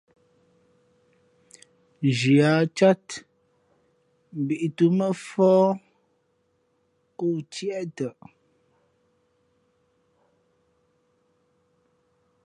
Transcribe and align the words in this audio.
Nzhi 2.07 2.35
a 2.51 2.51
cát, 2.77 3.05
mbǐtūmά 4.41 5.07
fōh 5.25 5.65
kō 7.17 7.25
tiê 7.51 7.79
tαʼ. 7.97 8.17